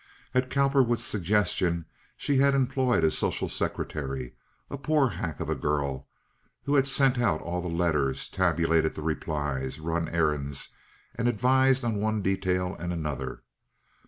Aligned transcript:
At 0.33 0.49
Cowperwood's 0.49 1.03
suggestion 1.03 1.85
she 2.17 2.37
had 2.37 2.55
employed 2.55 3.03
a 3.03 3.11
social 3.11 3.47
secretary, 3.47 4.33
a 4.67 4.75
poor 4.75 5.09
hack 5.09 5.39
of 5.39 5.47
a 5.47 5.53
girl, 5.53 6.07
who 6.63 6.73
had 6.73 6.87
sent 6.87 7.19
out 7.19 7.39
all 7.39 7.61
the 7.61 7.67
letters, 7.67 8.27
tabulated 8.27 8.95
the 8.95 9.03
replies, 9.03 9.79
run 9.79 10.09
errands, 10.09 10.69
and 11.13 11.27
advised 11.27 11.85
on 11.85 11.97
one 11.97 12.23
detail 12.23 12.75
and 12.79 12.91
another. 12.91 13.43